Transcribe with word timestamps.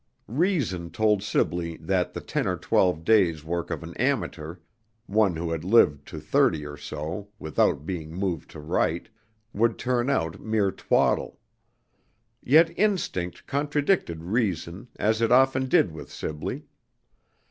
Reason 0.27 0.89
told 0.89 1.21
Sibley 1.21 1.77
that 1.77 2.11
the 2.13 2.21
ten 2.21 2.47
or 2.47 2.57
twelve 2.57 3.03
days 3.05 3.43
work 3.43 3.69
of 3.69 3.83
an 3.83 3.95
amateur 3.97 4.55
(one 5.05 5.35
who 5.35 5.51
had 5.51 5.63
lived 5.63 6.07
to 6.07 6.19
thirty 6.19 6.65
or 6.65 6.75
so, 6.75 7.29
without 7.37 7.85
being 7.85 8.09
moved 8.09 8.49
to 8.49 8.59
write) 8.59 9.09
would 9.53 9.77
turn 9.77 10.09
out 10.09 10.39
mere 10.41 10.71
twaddle. 10.71 11.37
Yet 12.41 12.71
instinct 12.79 13.45
contradicted 13.45 14.23
reason, 14.23 14.87
as 14.95 15.21
it 15.21 15.31
often 15.31 15.69
did 15.69 15.91
with 15.91 16.11
Sibley. 16.11 16.65